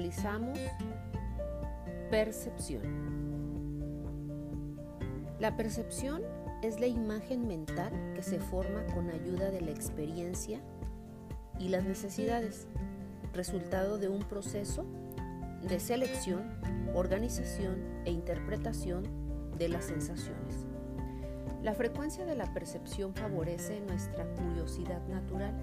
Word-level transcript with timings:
realizamos 0.00 0.58
percepción. 2.10 2.82
La 5.38 5.58
percepción 5.58 6.22
es 6.62 6.80
la 6.80 6.86
imagen 6.86 7.46
mental 7.46 7.92
que 8.14 8.22
se 8.22 8.40
forma 8.40 8.86
con 8.94 9.10
ayuda 9.10 9.50
de 9.50 9.60
la 9.60 9.72
experiencia 9.72 10.60
y 11.58 11.68
las 11.68 11.84
necesidades, 11.84 12.66
resultado 13.34 13.98
de 13.98 14.08
un 14.08 14.22
proceso 14.22 14.86
de 15.68 15.78
selección, 15.78 16.48
organización 16.94 17.84
e 18.06 18.10
interpretación 18.10 19.02
de 19.58 19.68
las 19.68 19.84
sensaciones. 19.84 20.64
La 21.62 21.74
frecuencia 21.74 22.24
de 22.24 22.36
la 22.36 22.54
percepción 22.54 23.12
favorece 23.14 23.82
nuestra 23.82 24.24
curiosidad 24.34 25.06
natural, 25.08 25.54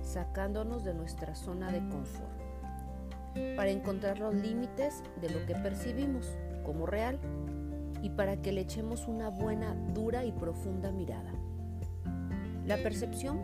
sacándonos 0.00 0.84
de 0.84 0.94
nuestra 0.94 1.34
zona 1.34 1.72
de 1.72 1.80
confort, 1.88 2.41
para 3.56 3.70
encontrar 3.70 4.18
los 4.18 4.34
límites 4.34 5.02
de 5.20 5.30
lo 5.30 5.44
que 5.46 5.54
percibimos 5.54 6.26
como 6.64 6.86
real 6.86 7.18
y 8.02 8.10
para 8.10 8.40
que 8.42 8.52
le 8.52 8.62
echemos 8.62 9.06
una 9.08 9.28
buena, 9.28 9.74
dura 9.94 10.24
y 10.24 10.32
profunda 10.32 10.90
mirada. 10.90 11.32
La 12.66 12.76
percepción 12.76 13.40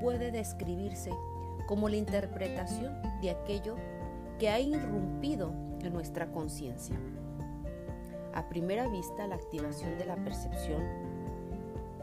puede 0.00 0.30
describirse 0.30 1.10
como 1.66 1.88
la 1.88 1.96
interpretación 1.96 2.94
de 3.20 3.30
aquello 3.30 3.76
que 4.38 4.48
ha 4.48 4.60
irrumpido 4.60 5.52
en 5.80 5.92
nuestra 5.92 6.30
conciencia. 6.32 6.96
A 8.34 8.48
primera 8.48 8.88
vista, 8.88 9.26
la 9.26 9.34
activación 9.34 9.98
de 9.98 10.06
la 10.06 10.16
percepción 10.16 10.82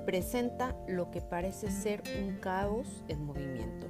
presenta 0.05 0.75
lo 0.87 1.11
que 1.11 1.21
parece 1.21 1.69
ser 1.71 2.01
un 2.23 2.37
caos 2.37 3.03
en 3.07 3.25
movimiento. 3.25 3.87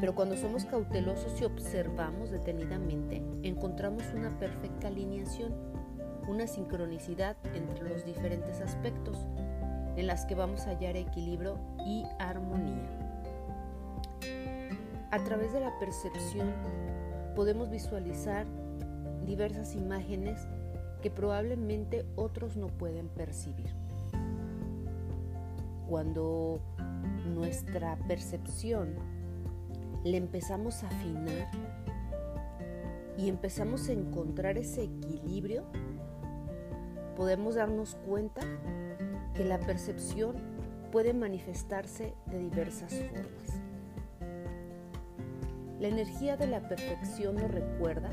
Pero 0.00 0.14
cuando 0.14 0.36
somos 0.36 0.64
cautelosos 0.64 1.40
y 1.40 1.44
observamos 1.44 2.30
detenidamente, 2.30 3.22
encontramos 3.42 4.04
una 4.14 4.30
perfecta 4.38 4.88
alineación 4.88 5.54
una 6.30 6.46
sincronicidad 6.46 7.36
entre 7.54 7.88
los 7.88 8.04
diferentes 8.04 8.60
aspectos 8.60 9.26
en 9.96 10.06
las 10.06 10.24
que 10.26 10.34
vamos 10.34 10.66
a 10.66 10.70
hallar 10.70 10.96
equilibrio 10.96 11.58
y 11.84 12.04
armonía. 12.18 12.88
A 15.10 15.18
través 15.24 15.52
de 15.52 15.60
la 15.60 15.76
percepción 15.80 16.52
podemos 17.34 17.68
visualizar 17.70 18.46
diversas 19.26 19.74
imágenes 19.74 20.46
que 21.02 21.10
probablemente 21.10 22.06
otros 22.14 22.56
no 22.56 22.68
pueden 22.68 23.08
percibir. 23.08 23.74
Cuando 25.88 26.60
nuestra 27.26 27.96
percepción 28.06 28.94
le 30.04 30.16
empezamos 30.16 30.82
a 30.82 30.88
afinar 30.88 31.50
y 33.18 33.28
empezamos 33.28 33.88
a 33.88 33.92
encontrar 33.92 34.56
ese 34.56 34.84
equilibrio, 34.84 35.64
podemos 37.16 37.56
darnos 37.56 37.96
cuenta 38.06 38.40
que 39.34 39.44
la 39.44 39.58
percepción 39.58 40.36
puede 40.90 41.12
manifestarse 41.12 42.14
de 42.26 42.38
diversas 42.38 42.94
formas. 42.94 43.60
La 45.78 45.88
energía 45.88 46.36
de 46.36 46.46
la 46.46 46.66
perfección 46.66 47.36
nos 47.36 47.50
recuerda 47.50 48.10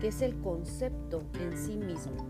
que 0.00 0.08
es 0.08 0.22
el 0.22 0.40
concepto 0.40 1.22
en 1.40 1.56
sí 1.56 1.76
mismo. 1.76 2.26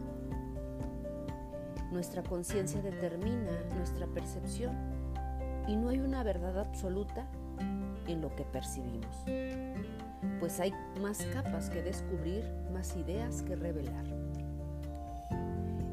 Nuestra 1.92 2.22
conciencia 2.22 2.80
determina 2.82 3.64
nuestra 3.76 4.06
percepción 4.06 4.76
y 5.66 5.76
no 5.76 5.88
hay 5.88 6.00
una 6.00 6.22
verdad 6.22 6.58
absoluta 6.58 7.26
en 8.10 8.20
lo 8.20 8.34
que 8.34 8.44
percibimos, 8.44 9.24
pues 10.38 10.60
hay 10.60 10.72
más 11.00 11.24
capas 11.32 11.70
que 11.70 11.82
descubrir, 11.82 12.44
más 12.72 12.96
ideas 12.96 13.42
que 13.42 13.56
revelar 13.56 14.04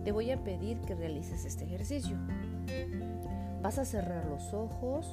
te 0.07 0.13
voy 0.13 0.31
a 0.31 0.41
pedir 0.41 0.79
que 0.79 0.95
realices 0.95 1.43
este 1.43 1.65
ejercicio. 1.65 2.15
Vas 3.61 3.77
a 3.77 3.83
cerrar 3.83 4.25
los 4.27 4.53
ojos, 4.53 5.05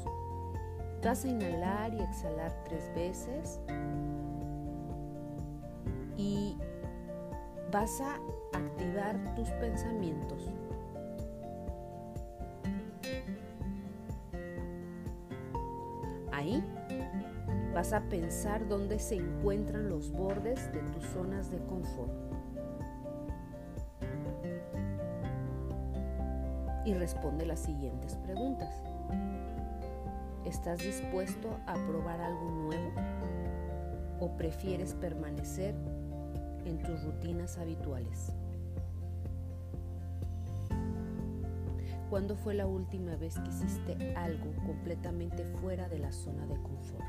vas 1.03 1.25
a 1.25 1.29
inhalar 1.29 1.93
y 1.93 2.01
exhalar 2.01 2.55
tres 2.63 2.93
veces 2.95 3.59
y 6.17 6.57
vas 7.73 8.01
a 8.01 8.21
activar 8.57 9.35
tus 9.35 9.49
pensamientos. 9.55 10.49
Ahí 16.35 16.63
vas 17.73 17.93
a 17.93 18.01
pensar 18.09 18.69
dónde 18.69 18.99
se 18.99 19.17
encuentran 19.17 19.89
los 19.89 20.11
bordes 20.13 20.73
de 20.73 20.81
tus 20.81 21.05
zonas 21.07 21.51
de 21.51 21.59
confort. 21.67 22.13
y 26.85 26.95
responde 26.95 27.47
las 27.47 27.61
siguientes 27.61 28.17
preguntas. 28.17 28.83
¿Estás 30.45 30.81
dispuesto 30.81 31.59
a 31.67 31.75
probar 31.75 32.21
algo 32.21 32.51
nuevo 32.51 32.93
o 34.21 34.37
prefieres 34.37 34.95
permanecer 34.95 35.75
en 36.65 36.79
tus 36.79 37.03
rutinas 37.03 37.59
habituales? 37.59 38.33
¿Cuándo 42.15 42.37
fue 42.37 42.55
la 42.55 42.69
última 42.69 43.17
vez 43.17 43.41
que 43.41 43.49
hiciste 43.49 44.15
algo 44.15 44.55
completamente 44.65 45.45
fuera 45.61 45.89
de 45.89 45.99
la 45.99 46.13
zona 46.13 46.47
de 46.47 46.55
confort? 46.63 47.03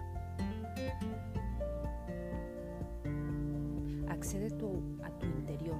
Accede 4.09 4.47
a 4.47 5.11
tu 5.19 5.27
interior 5.27 5.77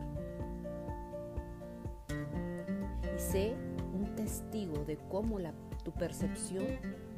y 3.16 3.20
sé 3.20 3.56
testigo 4.16 4.86
de 4.86 4.98
cómo 5.10 5.40
la, 5.40 5.56
tu 5.84 5.92
percepción 5.92 6.68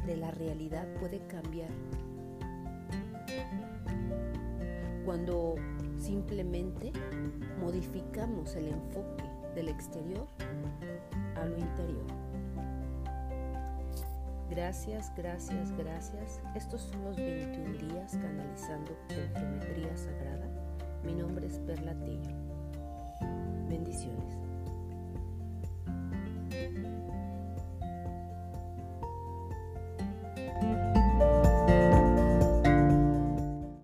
de 0.05 0.15
la 0.15 0.31
realidad 0.31 0.87
puede 1.01 1.19
cambiar. 1.27 1.71
Cuando 5.03 5.55
simplemente 5.97 6.93
modificamos 7.59 8.55
el 8.55 8.69
enfoque 8.69 9.36
del 9.57 9.69
exterior 9.69 10.27
a 11.35 11.45
lo 11.45 11.57
interior. 11.57 12.05
Gracias, 14.51 15.11
gracias, 15.17 15.75
gracias. 15.75 16.39
Estos 16.55 16.81
son 16.83 17.03
los 17.03 17.17
21 17.17 17.77
días 17.79 18.11
canalizando 18.11 18.95
con 19.07 19.17
geometría 19.33 19.97
sagrada. 19.97 20.47
Mi 21.03 21.13
nombre 21.15 21.47
es 21.47 21.57
Perla 21.57 21.95
Tello. 22.05 22.35
Bendiciones. 23.67 24.37